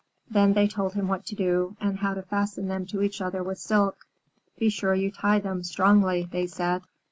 [0.31, 3.43] Then they told him what to do, and how to fasten them to each other
[3.43, 4.07] with silk.
[4.57, 6.81] "Be sure you tie them strongly," they said.